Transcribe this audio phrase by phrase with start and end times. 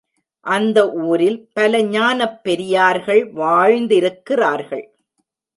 [0.45, 0.91] அந்த
[0.91, 4.85] ஊரில் பல ஞானப் பெரியார்கள் வாழ்ந்திருக்கிறார்கள்.